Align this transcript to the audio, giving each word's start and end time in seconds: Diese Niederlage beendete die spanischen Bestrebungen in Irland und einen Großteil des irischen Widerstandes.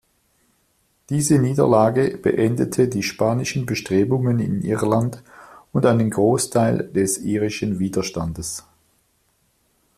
Diese 1.11 1.37
Niederlage 1.37 2.17
beendete 2.17 2.87
die 2.87 3.03
spanischen 3.03 3.67
Bestrebungen 3.67 4.39
in 4.39 4.63
Irland 4.63 5.21
und 5.73 5.85
einen 5.85 6.09
Großteil 6.09 6.91
des 6.91 7.19
irischen 7.19 7.77
Widerstandes. 7.77 8.65